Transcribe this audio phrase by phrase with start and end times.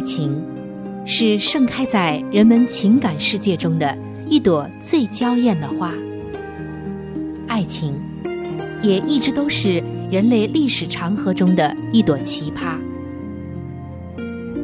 [0.00, 0.42] 爱情。
[1.04, 3.94] 是盛开在人们情感世界中的
[4.26, 5.92] 一朵最娇艳的花。
[7.46, 7.94] 爱情，
[8.82, 12.78] 也一直都是人类历史长河中的一朵奇葩。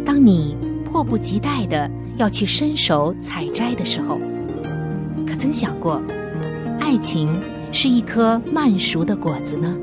[0.07, 4.19] 当你迫不及待的要去伸手采摘的时候，
[5.27, 6.01] 可曾想过，
[6.81, 7.29] 爱情
[7.73, 9.77] 是一颗慢熟的果子呢？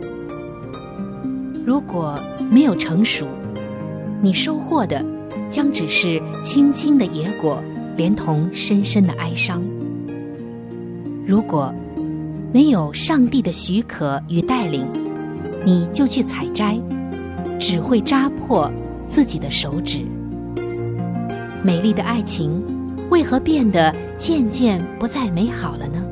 [1.64, 3.28] 如果没有成熟，
[4.20, 5.12] 你收获的。
[5.54, 7.62] 将只是青青的野果，
[7.96, 9.64] 连同深深的哀伤。
[11.28, 11.72] 如果
[12.52, 14.84] 没有上帝的许可与带领，
[15.64, 16.76] 你就去采摘，
[17.59, 18.68] 只会扎破
[19.08, 20.00] 自己的手指。
[21.62, 22.59] 美丽的爱情
[23.12, 26.04] 为何变得渐渐不再美好了呢？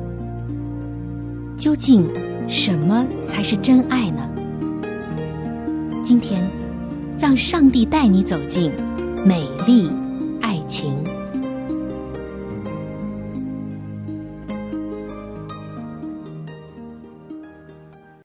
[1.56, 2.08] 究竟
[2.46, 4.24] 什么才是真爱呢？
[6.04, 6.48] 今天，
[7.18, 8.70] 让上帝带你走进。
[9.24, 9.88] 美丽
[10.40, 10.92] 爱情，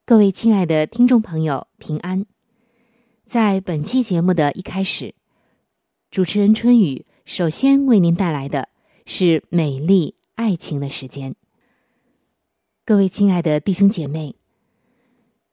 [0.05, 2.25] 各位亲爱的听众朋友，平安。
[3.27, 5.13] 在本期节目的一开始，
[6.09, 8.69] 主持人春雨首先为您带来的
[9.05, 11.35] 是美丽爱情的时间。
[12.83, 14.35] 各位亲爱的弟兄姐妹，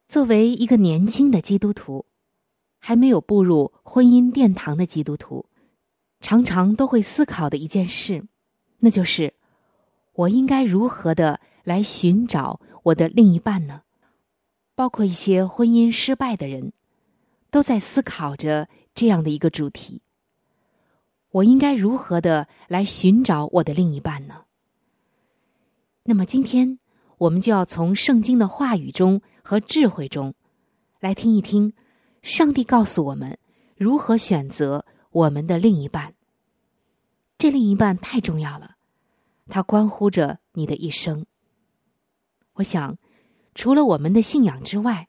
[0.08, 2.06] 作为一个年轻的基督徒。
[2.86, 5.46] 还没有步入婚姻殿堂的基督徒，
[6.20, 8.26] 常常都会思考的一件事，
[8.80, 9.32] 那就是
[10.12, 13.80] 我应该如何的来寻找我的另一半呢？
[14.74, 16.74] 包括一些婚姻失败的人，
[17.50, 20.02] 都在思考着这样的一个主题：
[21.30, 24.42] 我应该如何的来寻找我的另一半呢？
[26.02, 26.78] 那么今天，
[27.16, 30.34] 我们就要从圣经的话语中和智慧中，
[31.00, 31.72] 来听一听。
[32.24, 33.38] 上帝告诉我们
[33.76, 36.14] 如何选择我们的另一半。
[37.36, 38.76] 这另一半太重要了，
[39.46, 41.26] 它关乎着你的一生。
[42.54, 42.96] 我想，
[43.54, 45.06] 除了我们的信仰之外，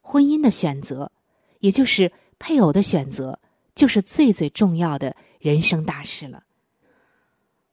[0.00, 1.12] 婚姻的选择，
[1.60, 2.10] 也就是
[2.40, 3.38] 配偶的选择，
[3.76, 6.42] 就是最最重要的人生大事了。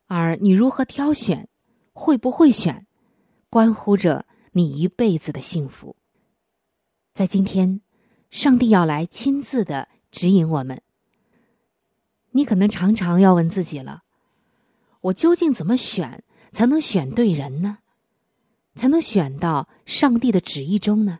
[0.05, 1.49] 而你如何挑选，
[1.93, 2.85] 会不会选，
[3.49, 5.95] 关乎着你一辈子的幸福。
[7.15, 7.81] 在今天。
[8.33, 10.81] 上帝要来亲自的指引我们。
[12.31, 14.01] 你可能常常要问自己了：
[15.01, 17.77] 我究竟怎么选才能选对人呢？
[18.73, 21.19] 才能选到上帝的旨意中呢？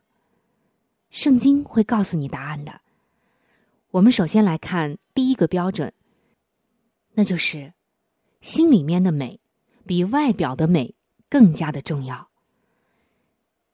[1.08, 2.80] 圣经会告诉你答案的。
[3.92, 5.92] 我们首先来看第一个标准，
[7.12, 7.74] 那就是
[8.40, 9.38] 心里面的美
[9.86, 10.96] 比外表的美
[11.30, 12.28] 更加的重要。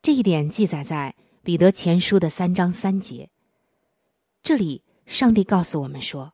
[0.03, 1.15] 这一点记载在。
[1.43, 3.31] 彼得前书的三章三节，
[4.43, 6.33] 这里上帝告诉我们说：“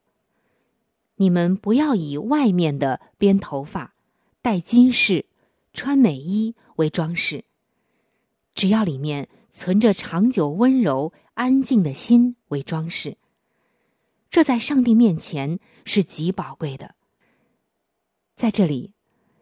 [1.15, 3.95] 你们不要以外面的编头发、
[4.41, 5.25] 戴金饰、
[5.73, 7.45] 穿美衣为装饰，
[8.53, 13.17] 只要里面存着长久温柔安静的心为装饰。
[14.29, 16.95] 这在上帝面前是极宝贵的。”
[18.35, 18.91] 在这里，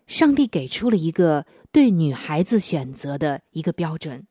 [0.05, 4.27] 上帝给出了一个对女孩子选择的一个标准。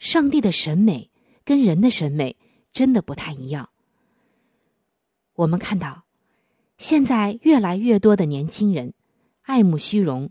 [0.00, 1.10] 上帝的审美
[1.44, 2.38] 跟人的审美
[2.72, 3.68] 真的不太一样。
[5.34, 6.06] 我们看到，
[6.78, 8.94] 现在越来越多的年轻人
[9.42, 10.30] 爱慕虚荣，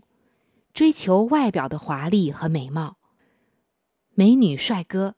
[0.74, 2.98] 追求外表的华丽和美貌，
[4.12, 5.14] 美女帅哥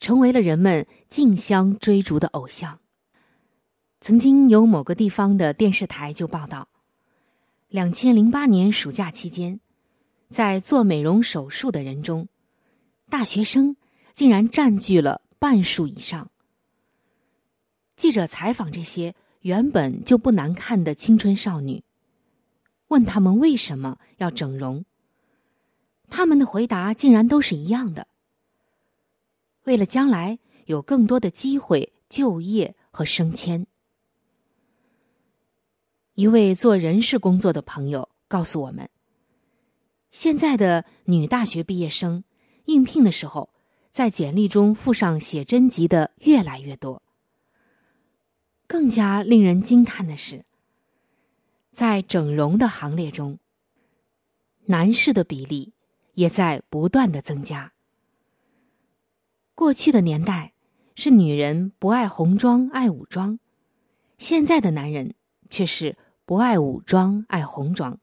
[0.00, 2.80] 成为了人们竞相追逐的偶像。
[4.02, 6.68] 曾经有某个地方的电视台就报道，
[7.68, 9.60] 两千零八年暑假期间，
[10.28, 12.28] 在做美容手术的人中。
[13.08, 13.76] 大学生
[14.14, 16.30] 竟然占据了半数以上。
[17.96, 21.84] 记者采访这些原本就不难看的青春少女，
[22.88, 24.84] 问他们为什么要整容。
[26.08, 28.06] 他们的回答竟然都是一样的：
[29.64, 33.66] 为了将来有更多的机会就业和升迁。
[36.14, 38.88] 一位做人事工作的朋友告诉我们，
[40.12, 42.22] 现在的女大学毕业生
[42.66, 43.53] 应聘的时候，
[43.94, 47.00] 在简历中附上写真集的越来越多。
[48.66, 50.44] 更加令人惊叹的是，
[51.72, 53.38] 在整容的行列中，
[54.64, 55.74] 男士的比例
[56.14, 57.72] 也在不断的增加。
[59.54, 60.54] 过去的年代
[60.96, 63.38] 是女人不爱红妆爱武装，
[64.18, 65.14] 现在的男人
[65.50, 68.00] 却是不爱武装爱红妆。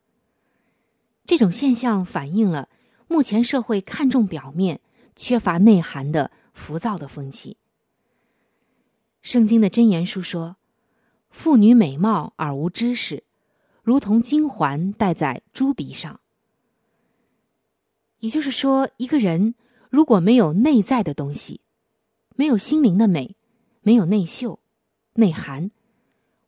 [1.25, 2.69] 这种现象反映了
[3.09, 4.79] 目前社会看重表面、
[5.15, 7.57] 缺乏内涵的浮躁的风气。
[9.21, 10.57] 圣经的箴言书说
[11.29, 13.23] ：“妇女美貌而无知识，
[13.83, 16.19] 如同金环戴在猪鼻上。”
[18.19, 19.55] 也就是说，一个人
[19.89, 21.61] 如果没有内在的东西，
[22.35, 23.35] 没有心灵的美，
[23.81, 24.59] 没有内秀、
[25.13, 25.71] 内涵，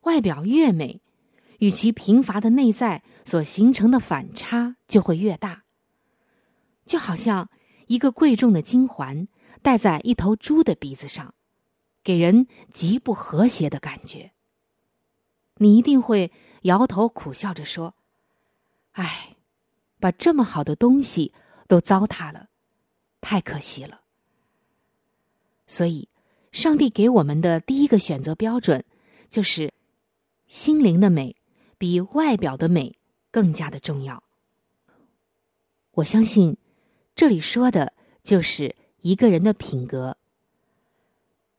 [0.02, 1.00] 外表越美，
[1.58, 5.64] 与其贫乏的内在所形成的反差就会越大。
[6.84, 7.48] 就好像
[7.86, 9.28] 一个贵重的金环
[9.62, 11.34] 戴在一头猪的鼻子上。
[12.02, 14.32] 给人极不和谐的感觉。
[15.56, 16.30] 你一定会
[16.64, 17.94] 摇头苦笑着说
[18.92, 19.36] ：“哎，
[19.98, 21.32] 把这么好的东西
[21.66, 22.50] 都糟蹋了，
[23.22, 24.02] 太可惜了。”
[25.66, 26.10] 所以，
[26.52, 28.84] 上帝给我们的第一个选择标准，
[29.30, 29.72] 就是
[30.46, 31.34] 心灵的美
[31.78, 32.98] 比外表的美
[33.30, 34.22] 更加的重要。
[35.92, 36.58] 我相信，
[37.14, 40.16] 这里说的就是一个人的品格。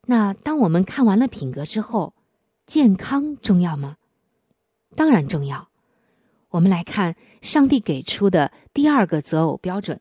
[0.07, 2.13] 那当我们看完了品格之后，
[2.67, 3.97] 健康重要吗？
[4.95, 5.69] 当然重要。
[6.49, 9.99] 我们来看上帝给出的第二个择偶标准，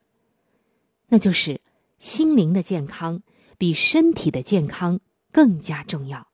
[1.08, 1.60] 那就是
[1.98, 3.22] 心灵的健康
[3.58, 5.00] 比身体的健康
[5.32, 6.28] 更加重要。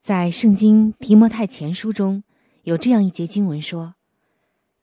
[0.00, 2.22] 在圣经提摩太前书中
[2.62, 3.94] 有这样一节经文说：“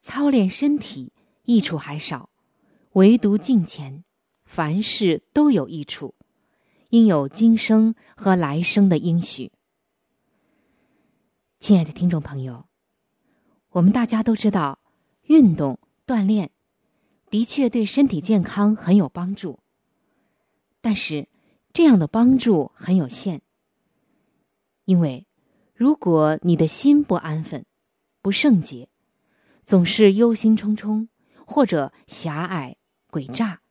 [0.02, 1.14] 操练身体
[1.44, 2.30] 益处还少，
[2.96, 4.04] 唯独敬虔，
[4.46, 6.16] 凡事都有益处。”
[6.92, 9.52] 应有今生和来生的应许。
[11.60, 12.68] 亲爱的听众朋友，
[13.72, 14.80] 我们大家都知道，
[15.24, 15.78] 运动
[16.08, 16.52] 锻炼
[17.30, 19.60] 的确对身体健康很有帮助，
[20.80, 21.28] 但是
[21.74, 23.42] 这样的帮助很有限。
[24.86, 25.28] 因为
[25.74, 27.66] 如果你的心不安分、
[28.22, 28.88] 不圣洁，
[29.66, 31.10] 总是忧心忡忡
[31.46, 32.78] 或者狭隘
[33.16, 33.62] 诡诈，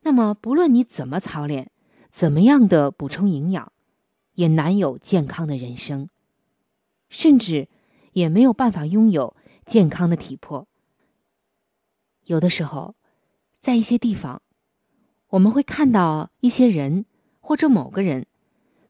[0.00, 1.70] 那么不论你怎么操练。
[2.10, 3.70] 怎么样的补充营养，
[4.32, 6.08] 也难有健康的人生，
[7.10, 7.68] 甚至
[8.12, 10.66] 也没有办法拥有健康的体魄。
[12.24, 12.96] 有的时候，
[13.60, 14.42] 在一些地方，
[15.28, 17.04] 我们会看到一些人
[17.40, 18.26] 或者某个人，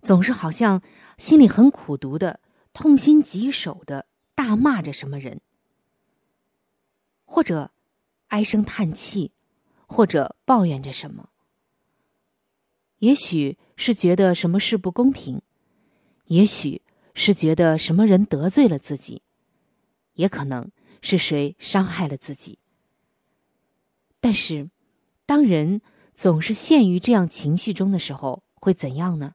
[0.01, 0.81] 总是好像
[1.19, 2.41] 心里很苦毒的、
[2.73, 4.07] 痛心疾首的
[4.37, 5.41] 大骂着什么人，
[7.27, 7.73] 或者
[8.29, 9.33] 唉声叹气，
[9.89, 11.31] 或者抱怨着什么。
[12.99, 15.43] 也许是觉得什么事不公平，
[16.27, 16.83] 也许
[17.15, 19.23] 是觉得什么人得罪了自己，
[20.15, 22.59] 也可能是谁伤害了自己。
[24.21, 24.69] 但是，
[25.27, 25.81] 当人
[26.13, 29.35] 总是陷于这样情绪中的时候，会怎样呢？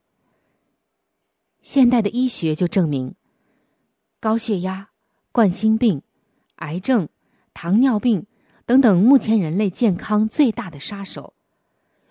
[1.62, 3.16] 现代的医学就证明，
[4.20, 4.90] 高血压、
[5.32, 6.02] 冠心病、
[6.56, 7.08] 癌症、
[7.54, 8.28] 糖尿病
[8.66, 11.34] 等等，目前人类健康最大的杀手，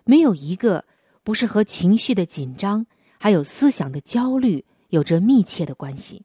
[0.04, 0.84] 没有一个。
[1.24, 2.84] 不是和情绪的紧张，
[3.16, 6.24] 还有思想的焦虑有着密切的关系。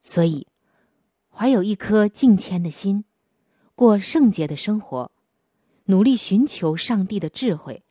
[0.00, 0.46] 所以，
[1.28, 3.04] 怀有一颗敬谦的心，
[3.74, 5.10] 过圣洁的生活，
[5.86, 7.82] 努力寻求上帝的智慧，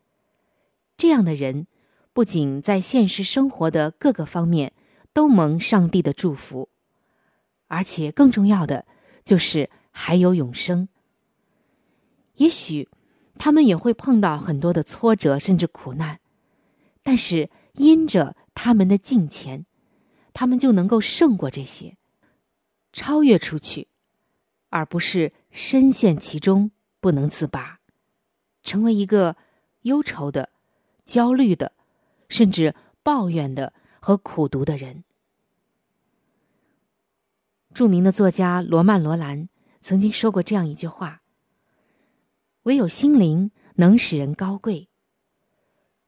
[0.96, 1.68] 这样的人，
[2.14, 4.72] 不仅在现实生活的各个方面
[5.12, 6.70] 都蒙上帝的祝福，
[7.68, 8.86] 而且更重要的
[9.26, 10.88] 就是还有永生。
[12.36, 12.90] 也许。
[13.38, 16.20] 他们也会碰到很多的挫折，甚至苦难，
[17.02, 19.66] 但是因着他们的敬虔，
[20.32, 21.98] 他们就能够胜过这些，
[22.94, 23.88] 超越出去，
[24.70, 26.70] 而不是深陷其中
[27.00, 27.80] 不能自拔，
[28.62, 29.36] 成为一个
[29.84, 30.50] 忧愁的、
[31.04, 31.72] 焦虑的，
[32.30, 35.04] 甚至抱怨的和苦读的人。
[37.74, 39.50] 著名的作家罗曼·罗兰
[39.82, 41.22] 曾经说过这样一句话。
[42.64, 44.88] 唯有心灵能使人高贵。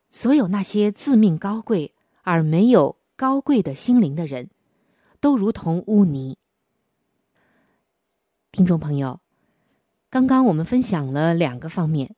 [0.10, 4.52] 所有那些自命高贵而没有高贵的心灵的人，
[5.20, 6.38] 都如同污泥。
[8.52, 9.20] 听众朋友，
[10.12, 12.16] 刚刚我们分享了两个方面，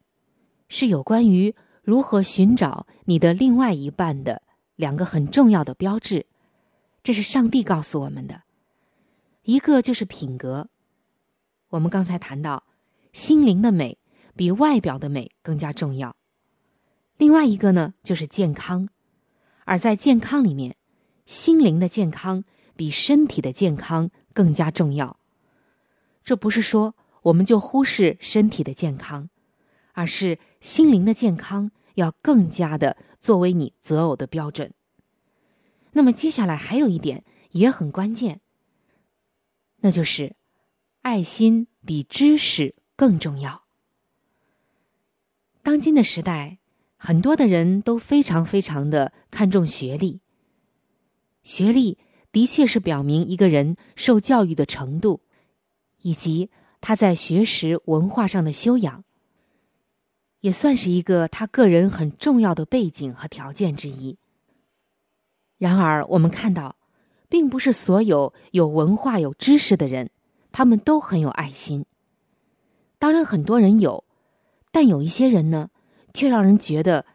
[0.67, 4.41] 是有关于如何寻找你的另外一半的
[4.75, 6.25] 两个很重要的标志。
[7.01, 8.41] 这是上帝告诉我们的，
[9.43, 10.67] 一个就是品格。
[11.75, 12.63] 我们刚才谈到，
[13.11, 13.97] 心灵的美
[14.33, 16.15] 比外表的美更加重要。
[17.17, 18.87] 另外一个呢，就是健康，
[19.65, 20.77] 而在健康里面，
[21.25, 22.45] 心灵的健康
[22.77, 25.19] 比身体的健康更加重要。
[26.23, 29.29] 这不是说我们就忽视身体的健康，
[29.91, 34.73] 而是心灵的健康要更加的作为你择偶的标准。
[35.91, 38.39] 那么接下来还有一点也很关键，
[39.81, 40.37] 那就是
[41.05, 43.65] 爱心比知识更重要。
[45.61, 46.57] 当今的时代。
[46.97, 50.21] 很多的人都非常非常的看重学历，
[51.43, 51.99] 学历
[52.31, 55.21] 的确是表明一个人受教育的程度，
[56.01, 56.49] 以及
[56.81, 59.03] 他在学识文化上的修养，
[60.39, 64.17] 也算是一个他个人很重要的背景和条件之一。
[65.59, 66.75] 然而，我们看到，
[67.29, 70.09] 并不是所有有文化、有知识的人，
[70.55, 71.85] 他们都很有爱心。
[72.97, 74.05] 当然，很多人有，
[74.71, 75.69] 但有一些人呢？
[76.13, 77.05] 却让人觉得，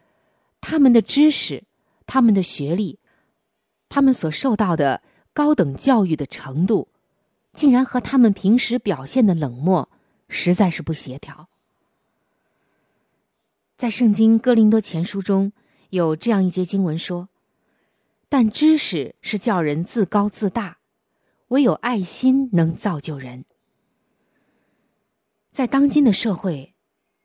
[0.61, 1.63] 他们的知识、
[2.05, 2.99] 他们的学历、
[3.89, 5.01] 他们所受到的
[5.33, 6.89] 高等教育的程度，
[7.53, 9.89] 竟然和他们平时表现的冷漠，
[10.29, 11.49] 实在是不协调。
[13.75, 15.51] 在《圣经·哥林多前书》中
[15.89, 17.29] 有这样一节经文说
[18.29, 20.77] ：“但知识是叫人自高自大，
[21.51, 23.45] 唯有爱心能造就人。”
[25.53, 26.75] 在当今的社会，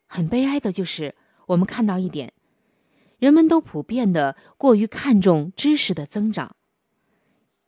[0.06, 1.16] 很悲哀的就是。
[1.46, 2.32] 我们看到一点，
[3.18, 6.56] 人们都普遍的过于看重知识的增长，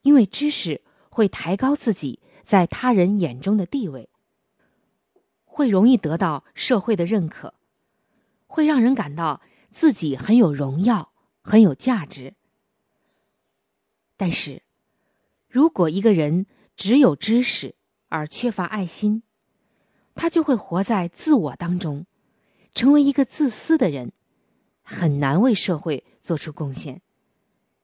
[0.02, 4.10] 因为知识会抬高自己在他人眼中的地位，
[5.44, 7.54] 会容易得到社会的认可，
[8.48, 12.34] 会让人感到自己很有荣耀、很有价值。
[14.16, 14.64] 但是，
[15.48, 17.74] 如果一个人只有知识
[18.08, 19.22] 而缺乏爱心，
[20.14, 22.06] 他就会活在自我当中。
[22.74, 24.12] 成为一个自私的人，
[24.82, 27.00] 很难为社会做出贡献，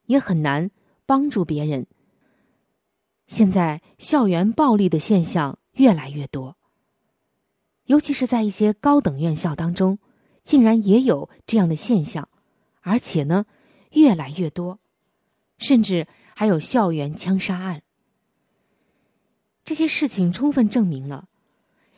[0.06, 0.70] 也很难
[1.06, 1.86] 帮助别人。
[3.26, 6.56] 现在校园暴力的现象越来越多，
[7.86, 9.98] 尤其是在一些高等院校当中，
[10.44, 12.28] 竟然也有这样的现象，
[12.82, 13.46] 而且呢，
[13.92, 14.78] 越来越多，
[15.58, 17.82] 甚至还有校园枪杀案。
[19.64, 21.28] 这些事情充分证明了。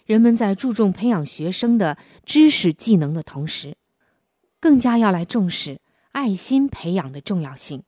[0.05, 3.77] 人们在注重培养学生的知识技能的同时，
[4.61, 5.81] 更加要来重视
[6.13, 7.83] 爱心培养的重要性，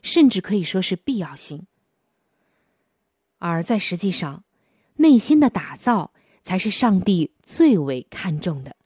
[0.00, 1.66] 甚至可以说是必要性。
[3.38, 4.44] 而在实际上，
[4.94, 6.12] 内心的打造
[6.44, 8.76] 才是上帝最为看重的。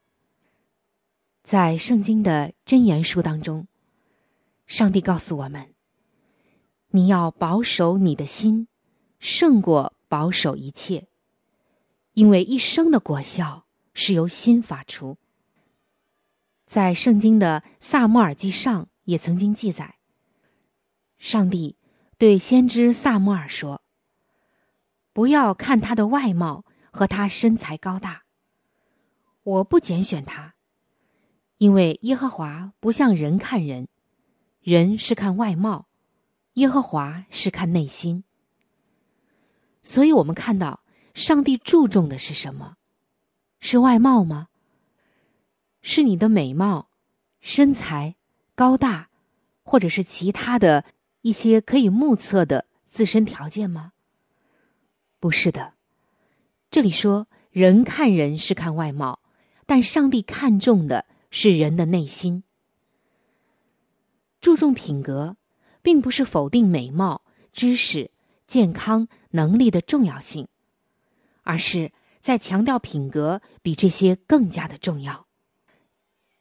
[1.45, 3.69] 在圣经的箴言书当中，
[4.67, 5.75] 上帝告诉我们
[6.90, 8.68] ：“你要保守你的心，
[9.18, 11.09] 胜过保守一切。”
[12.14, 15.18] 因为一生的果效是由心发出。
[16.66, 19.99] 在圣经的萨摩尔记上也曾经记载，
[21.16, 21.76] 上帝
[22.18, 23.83] 对先知萨摩尔说
[25.14, 28.25] ：“不要看他的外貌和他身材高大，
[29.45, 30.54] 我不拣选他，
[31.57, 33.88] 因为耶和华不像人看人，
[34.61, 35.88] 人是看外貌，
[36.59, 38.23] 耶和华是看内心。
[39.83, 40.81] 所以我们看到。”
[41.15, 42.77] 上帝注重的是什么？
[43.59, 44.47] 是外貌吗？
[45.83, 46.91] 是你的美貌、
[47.41, 48.15] 身材、
[48.55, 49.11] 高大，
[49.65, 50.85] 或者是其他的
[51.23, 53.95] 一些可以目测的自身条件吗？
[55.19, 55.75] 不是的。
[56.71, 59.19] 这里说人看人是看外貌，
[59.67, 62.45] 但上帝看重的是人的内心。
[64.41, 65.37] 注重品格，
[65.83, 68.11] 并不是否定美貌、知识、
[68.47, 70.49] 健康、能力的重要性。
[71.43, 75.27] 而是在强调品格比这些更加的重要。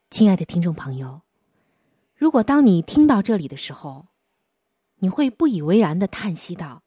[0.09, 1.21] 亲爱的听众朋友，
[2.13, 4.07] 如果当你听到这里的时候，
[4.97, 6.83] 你会不以为然的叹息道：“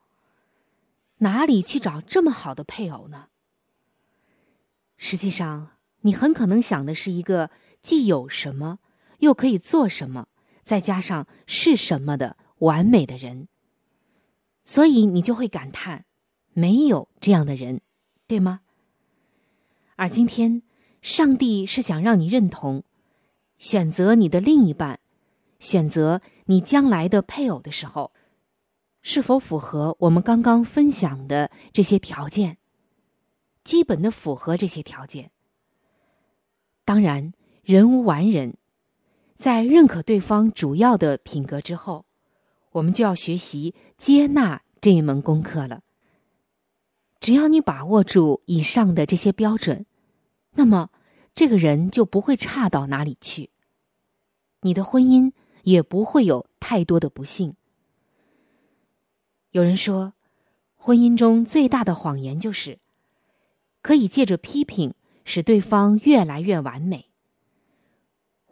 [1.18, 3.28] 哪里去找这么好的配偶呢？”
[4.98, 7.50] 实际上，你很可能想的是一个
[7.82, 8.80] 既有什么，
[9.20, 10.28] 又可以做什么，
[10.64, 13.48] 再加上是什么的完美的人。
[14.62, 16.04] 所以你就会感叹，
[16.52, 17.80] 没有这样的人。
[18.26, 18.60] 对吗？
[19.96, 20.62] 而今天，
[21.02, 22.84] 上帝是想让你认同，
[23.58, 25.00] 选择你的另一半，
[25.58, 28.12] 选择你将来的配偶的时候，
[29.02, 32.58] 是否符合我们刚刚分享的这些条件？
[33.64, 35.32] 基本的符合这些条件。
[36.84, 37.32] 当然，
[37.64, 38.56] 人无完人，
[39.40, 42.04] 在认可对方主要的品格之后，
[42.72, 45.80] 我们就要学习接纳这一门功课了。
[47.20, 49.86] 只要你把握住以上的这些标准，
[50.52, 50.90] 那么
[51.34, 53.48] 这个人就不会差到哪里去，
[54.60, 55.32] 你的婚姻
[55.62, 57.54] 也不会有太多的不幸。
[59.52, 60.12] 有人说，
[60.76, 62.78] 婚姻中最大的谎言就是
[63.80, 64.92] 可以借着批评
[65.24, 67.09] 使对方越来越完美。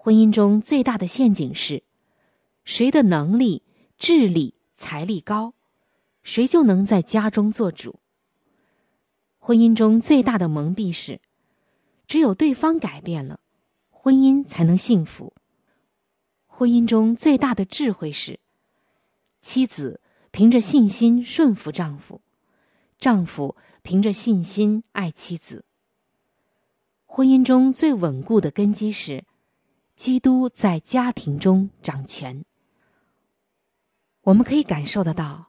[0.09, 1.83] 婚姻中最大的陷阱是，
[2.65, 3.63] 谁的能力、
[3.99, 5.53] 智力、财力高，
[6.23, 8.01] 谁就能在家中做主。
[9.39, 11.21] 婚姻中最大的蒙蔽是，
[12.07, 13.41] 只有对方改变了，
[13.91, 15.35] 婚姻才能幸福。
[16.47, 18.41] 婚姻中最大的智慧是，
[19.43, 20.01] 妻子
[20.31, 22.23] 凭着信心顺服丈夫，
[22.99, 25.67] 丈夫凭着信心爱妻子。
[27.05, 29.27] 婚姻中最稳固的根基是，
[29.99, 32.45] 基督在家庭中掌权。
[34.23, 35.49] 我们可以感受得到，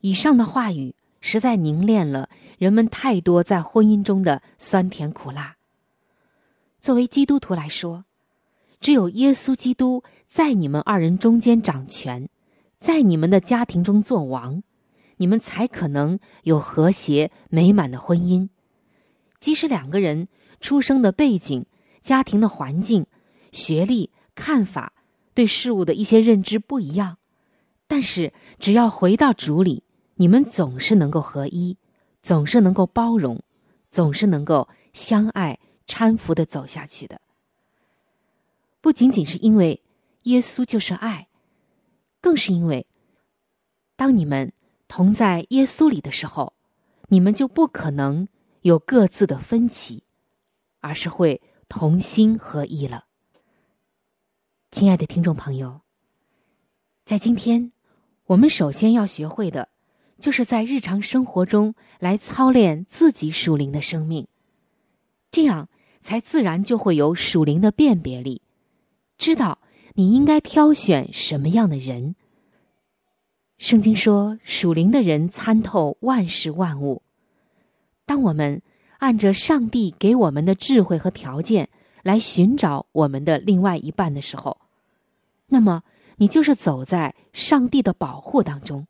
[0.00, 2.28] 以上的话语实在凝练了。
[2.58, 5.54] 人们太多在婚姻中的酸甜苦辣。
[6.80, 8.04] 作为基督徒来说，
[8.80, 12.28] 只有耶稣基督在你们二人中间掌权，
[12.80, 14.64] 在你们的家庭中做王，
[15.18, 18.48] 你们才可能有和谐美满的婚姻。
[19.38, 20.26] 即使两个人
[20.60, 21.64] 出生的背景、
[22.02, 23.06] 家庭的环境、
[23.54, 24.92] 学历、看法、
[25.32, 27.16] 对事物的一些认知不一样，
[27.86, 29.84] 但是只要回到主里，
[30.16, 31.78] 你们总是能够合一。
[32.22, 33.42] 总是能够包容，
[33.90, 37.20] 总是能够相爱搀扶的走下去的。
[38.80, 39.82] 不仅仅是因为
[40.22, 41.28] 耶稣就是爱，
[42.22, 42.86] 更是因为
[43.94, 44.54] 当你们
[44.88, 46.54] 同在耶稣里的时候，
[47.08, 48.26] 你们就不可能
[48.62, 50.04] 有各自的分歧，
[50.80, 53.04] 而是会同心合一了。
[54.74, 55.82] 亲爱的听众朋友，
[57.04, 57.70] 在今天，
[58.26, 59.68] 我们首先要学会的。
[60.18, 64.26] 就是在日常生活中来操练自己属灵的生命，
[65.30, 65.68] 这样
[66.02, 68.42] 才自然就会有属灵的辨别力，
[69.16, 69.60] 知道
[69.92, 72.16] 你应该挑选什么样的人。
[73.58, 77.02] 圣经说，属灵的人参透万事万物。
[78.04, 78.60] 当我们
[78.98, 81.68] 按着上帝给我们的智慧和条件
[82.02, 84.58] 来寻找我们的另外一半的时候，
[85.46, 85.82] 那么
[86.16, 88.86] 你就是走在上帝的保护当中。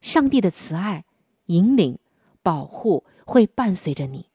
[0.00, 1.04] 上帝的慈爱、
[1.46, 1.98] 引领、
[2.42, 4.28] 保护会伴随着你。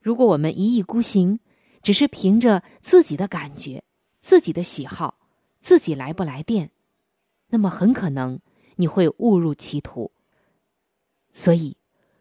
[0.00, 1.40] 如果我们一意孤行，
[1.82, 3.82] 只是凭着自己的感觉、
[4.22, 5.18] 自己的喜好、
[5.60, 6.70] 自己来不来电，
[7.48, 8.40] 那么很可能
[8.76, 10.12] 你会误入歧途。
[11.30, 11.76] 所以，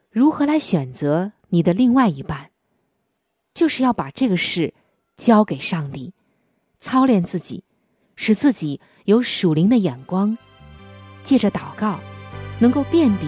[0.09, 2.51] 如何来选择你的另外一半，
[3.53, 4.73] 就是要把这个事
[5.17, 6.13] 交给上帝，
[6.79, 7.63] 操练自己，
[8.15, 10.37] 使自己有属灵的眼光，
[11.23, 11.99] 借着祷告。
[12.59, 13.27] 能够辨别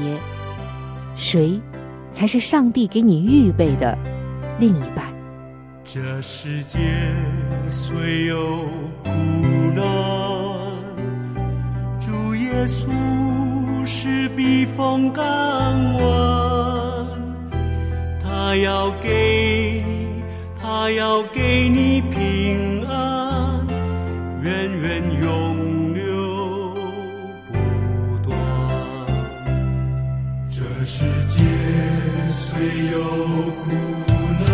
[1.17, 1.59] 谁
[2.13, 3.97] 才是上帝给你预备的
[4.59, 5.13] 另一半。
[5.83, 6.79] 这世界
[7.67, 8.65] 虽有
[9.03, 9.09] 苦
[9.75, 9.83] 难，
[11.99, 15.25] 主耶稣是避风港
[15.95, 17.07] 湾，
[18.23, 20.23] 他要给你，
[20.61, 22.74] 他要给你平安，
[24.45, 25.25] 源源永
[25.95, 26.05] 流
[27.47, 27.51] 不
[28.23, 28.29] 断。
[30.51, 31.43] 这世界。
[32.29, 32.99] 虽有
[33.63, 33.71] 苦
[34.45, 34.47] 难，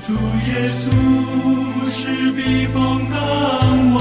[0.00, 0.80] 主耶稣
[1.86, 3.14] 是避风港
[3.94, 4.00] 湾，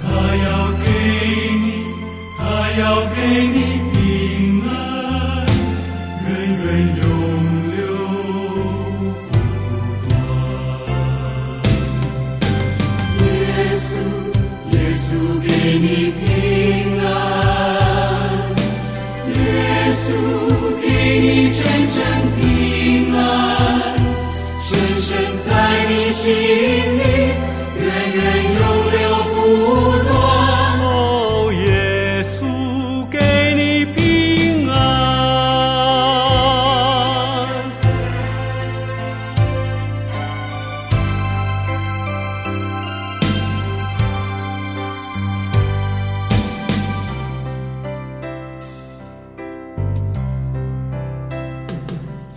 [0.00, 0.48] 他要
[0.80, 0.86] 给
[1.60, 1.66] 你，
[2.38, 2.40] 他
[2.80, 2.82] 要
[3.14, 3.18] 给
[3.48, 3.59] 你。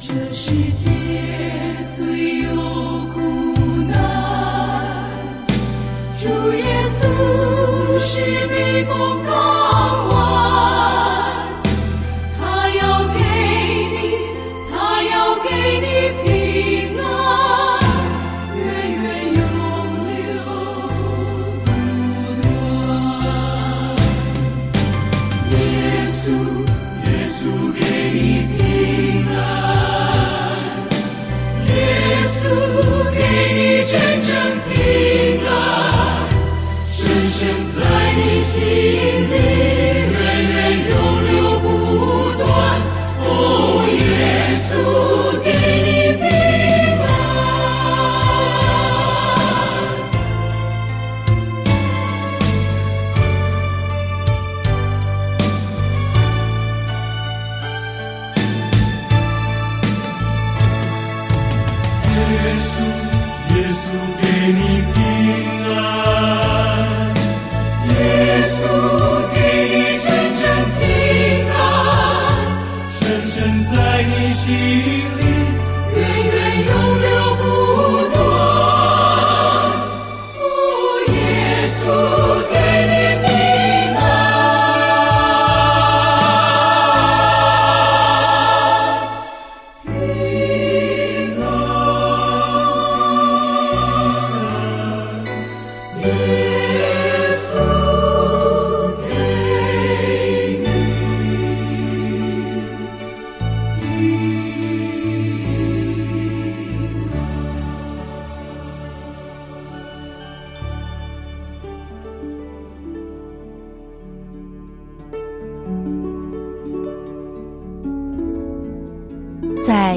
[0.05, 0.91] 这世界
[1.81, 2.32] 虽
[8.15, 9.22] 是避风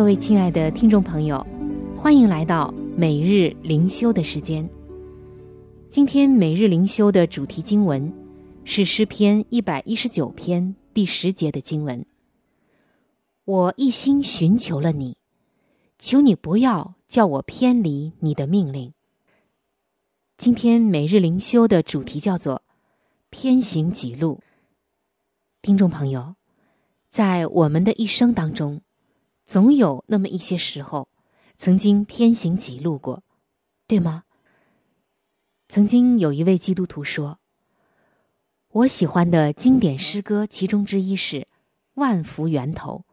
[0.00, 1.46] 各位亲爱的听众朋友，
[1.94, 4.66] 欢迎来到每日灵修的时间。
[5.90, 8.10] 今天每日灵修的主题经文
[8.64, 12.02] 是诗篇一百一十九篇第十节的经文。
[13.44, 15.18] 我一心寻求了你，
[15.98, 18.94] 求你不要叫我偏离你的命令。
[20.38, 22.62] 今天每日灵修的主题叫做
[23.28, 24.40] “偏行己路”。
[25.60, 26.36] 听众朋友，
[27.10, 28.80] 在我们的一生当中，
[29.50, 31.08] 总有那么一些时候，
[31.58, 33.24] 曾经偏行己路过，
[33.88, 34.22] 对吗？
[35.66, 37.40] 曾经有一位基督徒说
[38.70, 41.38] ：“我喜欢的经典诗歌其中之一是
[41.94, 43.04] 《万福源头》。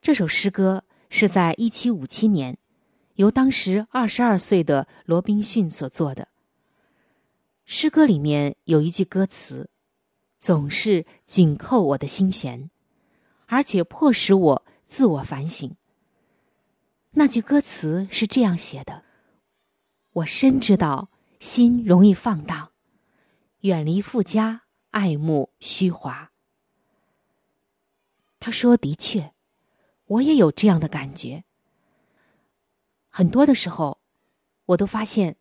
[0.00, 2.58] 这首诗歌是在一七五七年，
[3.14, 6.26] 由当时二十二岁的罗宾逊所作的。
[7.64, 9.70] 诗歌里面有一句歌词，
[10.36, 12.70] 总是紧扣我的心弦。”
[13.46, 15.76] 而且迫使我自我反省。
[17.12, 19.04] 那句歌词是这样写的
[20.12, 22.72] ：“我深知道心容易放荡，
[23.60, 26.32] 远离富家，爱慕虚华。”
[28.40, 29.32] 他说：“的确，
[30.06, 31.44] 我也有这样的感觉。
[33.08, 34.00] 很多的时候，
[34.66, 35.36] 我都发现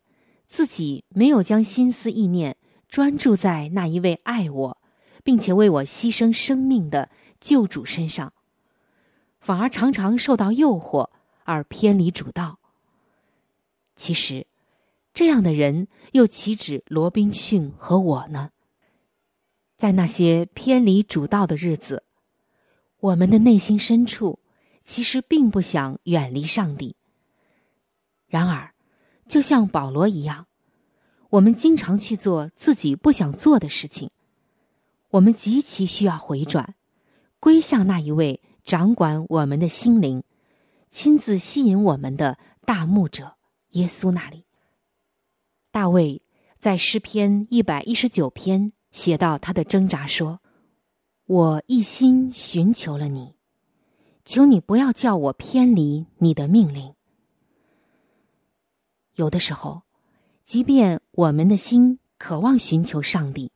[0.48, 4.78] 自己没有将心思意念专注在那一位爱我，
[5.24, 7.10] 并且为我牺牲生命的。”
[7.44, 8.32] 救主身上，
[9.42, 11.10] 反而常常受到诱惑
[11.44, 12.58] 而偏离主道。
[13.98, 14.48] 其实，
[15.14, 18.52] 这样的人又岂止罗宾逊和我呢？
[19.76, 22.04] 在那些偏离主道的日子，
[23.02, 24.40] 我们的内心深处
[24.82, 26.96] 其实并不想远离上帝。
[28.26, 28.74] 然而，
[29.28, 30.48] 就像保罗一样，
[31.32, 34.10] 我们经常去做自己不想做的事情。
[35.10, 36.76] 我们极其需要回转。
[37.44, 40.24] 归向那一位掌管我们的心灵、
[40.90, 43.36] 亲自吸引我们的大牧者
[43.72, 44.46] 耶稣那里。
[45.70, 46.22] 大卫
[46.58, 50.40] 在诗篇一百一十九篇写到他的挣扎说
[51.28, 53.36] ：“我一心寻求了你，
[54.24, 56.96] 求你不要叫我偏离你的命令。”
[59.16, 59.82] 有的时候，
[60.46, 63.52] 即便我们的心渴望寻求上帝，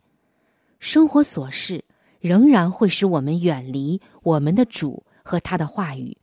[0.77, 1.85] 生活琐事
[2.27, 6.17] 仍然会使我们远离我们的主和他的话语。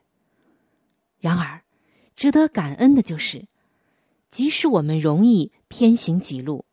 [1.18, 1.62] 然而，
[2.14, 3.46] 值得感恩的就是，
[4.30, 6.66] 即使我们容易偏行己路，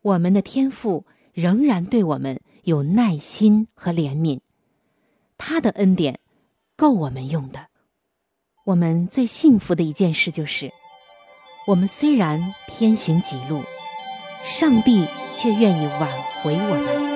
[0.00, 4.40] 我们的天赋仍然对我们有耐心和怜悯，
[5.36, 6.20] 他的恩典
[6.74, 7.66] 够我们用的。
[8.64, 10.72] 我们最幸福的一件事就是。
[11.68, 13.60] 我们虽然偏行己路，
[14.44, 16.08] 上帝却愿意挽
[16.40, 17.15] 回我们。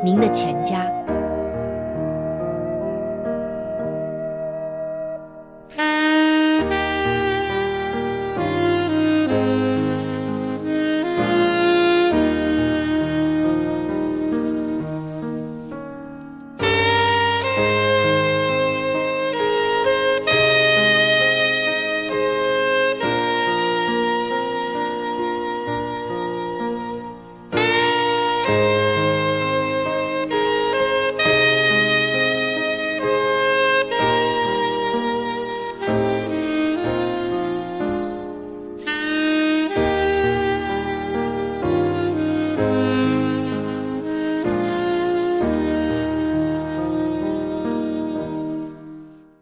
[0.00, 1.07] 您的全家。